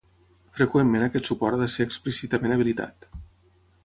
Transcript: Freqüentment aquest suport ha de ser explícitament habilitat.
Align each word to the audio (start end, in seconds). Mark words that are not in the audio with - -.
Freqüentment 0.59 1.03
aquest 1.07 1.29
suport 1.29 1.57
ha 1.57 1.59
de 1.63 1.67
ser 1.73 1.87
explícitament 1.89 2.57
habilitat. 2.57 3.07